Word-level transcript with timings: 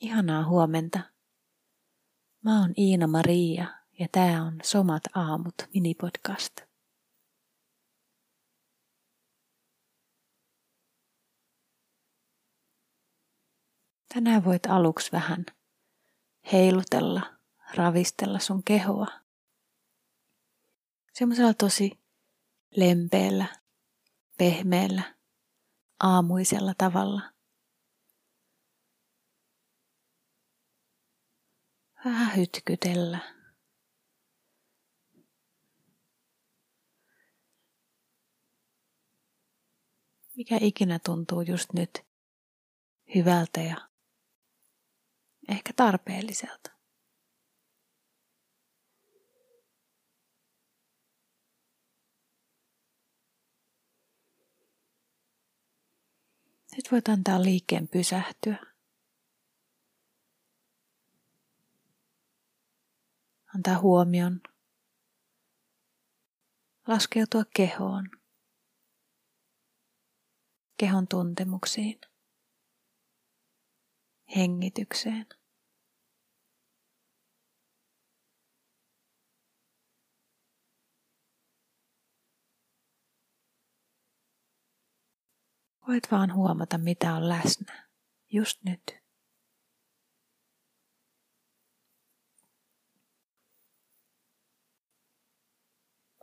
Ihanaa 0.00 0.44
huomenta. 0.44 1.00
Mä 2.44 2.60
oon 2.60 2.74
Iina 2.78 3.06
Maria 3.06 3.66
ja 3.98 4.08
tää 4.12 4.42
on 4.42 4.60
Somat 4.62 5.02
aamut 5.14 5.54
minipodcast. 5.74 6.60
Tänään 14.14 14.44
voit 14.44 14.66
aluksi 14.66 15.12
vähän 15.12 15.46
heilutella, 16.52 17.22
ravistella 17.74 18.38
sun 18.38 18.62
kehoa. 18.64 19.06
Semmoisella 21.12 21.54
tosi 21.54 21.90
lempeällä, 22.76 23.46
pehmeällä, 24.38 25.16
aamuisella 26.00 26.74
tavalla– 26.78 27.22
Vähän 32.06 32.36
hytkytellä. 32.36 33.18
Mikä 40.36 40.58
ikinä 40.60 40.98
tuntuu 41.04 41.40
just 41.40 41.72
nyt 41.72 42.06
hyvältä 43.14 43.60
ja 43.60 43.88
ehkä 45.48 45.72
tarpeelliselta. 45.76 46.70
Nyt 56.76 56.92
voit 56.92 57.08
antaa 57.08 57.42
liikkeen 57.42 57.88
pysähtyä. 57.88 58.75
Antaa 63.56 63.78
huomion 63.78 64.40
laskeutua 66.86 67.42
kehoon, 67.56 68.10
kehon 70.80 71.08
tuntemuksiin, 71.08 72.00
hengitykseen. 74.36 75.26
Voit 85.88 86.10
vaan 86.10 86.34
huomata, 86.34 86.78
mitä 86.78 87.14
on 87.14 87.28
läsnä 87.28 87.88
just 88.32 88.62
nyt. 88.64 89.05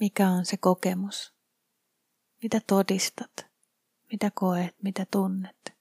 Mikä 0.00 0.30
on 0.30 0.46
se 0.46 0.56
kokemus? 0.56 1.34
Mitä 2.42 2.60
todistat? 2.66 3.32
Mitä 4.12 4.30
koet? 4.34 4.76
Mitä 4.82 5.06
tunnet? 5.10 5.78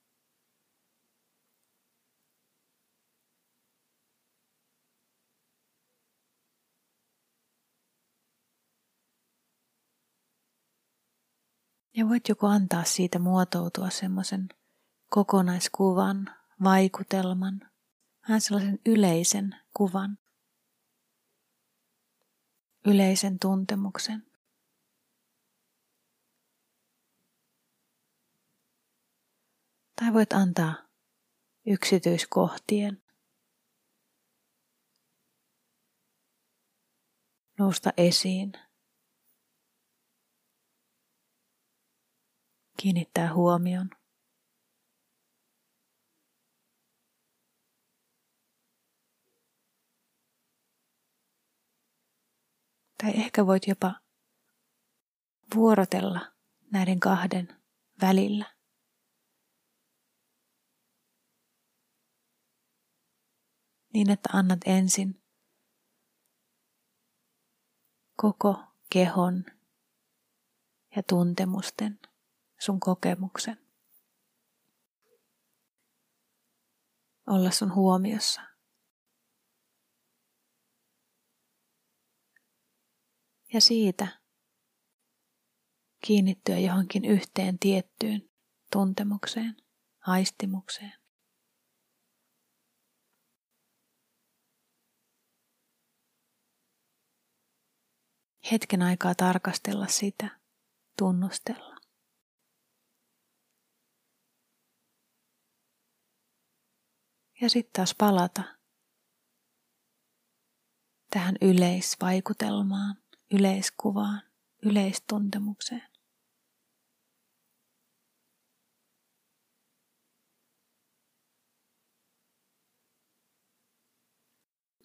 Ja 11.97 12.09
voit 12.09 12.29
joko 12.29 12.47
antaa 12.47 12.83
siitä 12.83 13.19
muotoutua 13.19 13.89
semmoisen 13.89 14.49
kokonaiskuvan, 15.09 16.35
vaikutelman, 16.63 17.61
vähän 18.21 18.41
sellaisen 18.41 18.79
yleisen 18.85 19.55
kuvan 19.73 20.17
yleisen 22.87 23.39
tuntemuksen. 23.39 24.31
Tai 29.95 30.13
voit 30.13 30.33
antaa 30.33 30.73
yksityiskohtien 31.67 33.03
nousta 37.59 37.93
esiin. 37.97 38.51
Kiinnittää 42.81 43.33
huomion 43.33 43.89
Tai 53.03 53.11
ehkä 53.15 53.45
voit 53.45 53.67
jopa 53.67 53.95
vuorotella 55.55 56.31
näiden 56.71 56.99
kahden 56.99 57.63
välillä. 58.01 58.45
Niin, 63.93 64.09
että 64.09 64.29
annat 64.33 64.59
ensin 64.65 65.23
koko 68.15 68.63
kehon 68.89 69.45
ja 70.95 71.03
tuntemusten, 71.03 71.99
sun 72.59 72.79
kokemuksen 72.79 73.67
olla 77.27 77.51
sun 77.51 77.75
huomiossa. 77.75 78.46
Ja 83.53 83.61
siitä 83.61 84.07
kiinnittyä 86.05 86.57
johonkin 86.57 87.05
yhteen 87.05 87.59
tiettyyn 87.59 88.29
tuntemukseen, 88.71 89.55
aistimukseen. 90.07 90.93
Hetken 98.51 98.81
aikaa 98.81 99.15
tarkastella 99.15 99.87
sitä, 99.87 100.39
tunnustella. 100.97 101.77
Ja 107.41 107.49
sitten 107.49 107.73
taas 107.73 107.95
palata 107.97 108.43
tähän 111.09 111.35
yleisvaikutelmaan 111.41 113.06
yleiskuvaan, 113.31 114.21
yleistuntemukseen. 114.63 115.89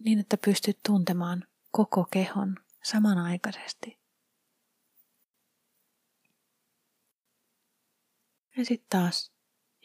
Niin, 0.04 0.18
että 0.18 0.36
pystyt 0.44 0.80
tuntemaan 0.86 1.44
koko 1.70 2.04
kehon 2.04 2.56
samanaikaisesti. 2.82 4.02
Ja 8.56 8.64
sitten 8.64 9.00
taas 9.00 9.32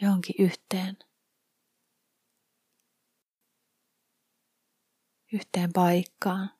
johonkin 0.01 0.35
yhteen. 0.39 0.97
Yhteen 5.33 5.73
paikkaan. 5.73 6.56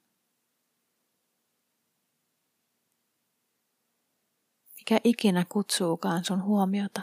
Mikä 4.90 5.02
ikinä 5.04 5.46
kutsuukaan 5.50 6.26
sun 6.26 6.44
huomiota 6.44 7.02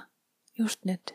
just 0.59 0.85
nyt. 0.85 1.15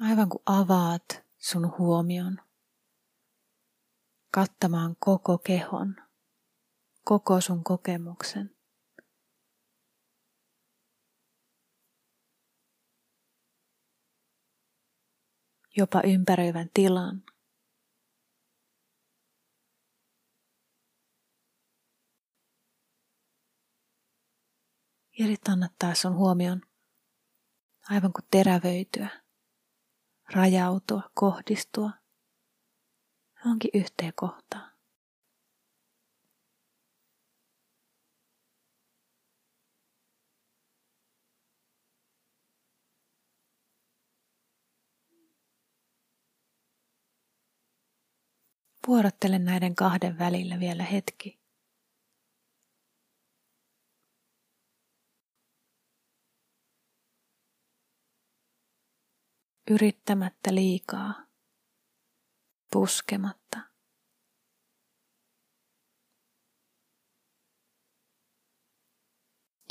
Aivan 0.00 0.28
kuin 0.28 0.42
avaat 0.46 1.24
sun 1.38 1.78
huomion 1.78 2.40
kattamaan 4.30 4.96
koko 4.98 5.38
kehon, 5.38 5.96
koko 7.04 7.40
sun 7.40 7.64
kokemuksen. 7.64 8.59
Jopa 15.76 16.00
ympäröivän 16.04 16.70
tilan. 16.74 17.22
Ja 25.18 25.26
sitten 25.26 25.52
annat 25.52 25.72
taas 25.78 26.00
sun 26.00 26.14
huomion 26.14 26.62
aivan 27.90 28.12
kuin 28.12 28.24
terävöityä, 28.30 29.08
rajautua, 30.34 31.10
kohdistua 31.14 31.90
Onkin 33.46 33.70
yhteen 33.74 34.12
kohtaan. 34.16 34.69
Vuorottele 48.90 49.38
näiden 49.38 49.74
kahden 49.74 50.18
välillä 50.18 50.60
vielä 50.60 50.82
hetki. 50.82 51.40
Yrittämättä 59.70 60.54
liikaa, 60.54 61.26
puskematta. 62.72 63.58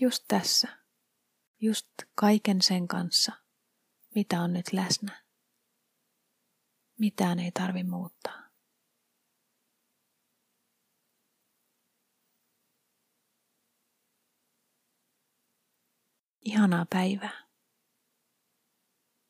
Just 0.02 0.26
tässä, 0.28 0.68
just 1.60 1.88
kaiken 2.16 2.62
sen 2.62 2.88
kanssa, 2.88 3.32
mitä 4.16 4.42
on 4.42 4.54
nyt 4.54 4.74
läsnä. 4.74 5.24
Mitään 7.00 7.40
ei 7.40 7.52
tarvi 7.52 7.84
muuttaa. 7.84 8.49
Ihanaa 16.46 16.86
päivää. 16.90 17.49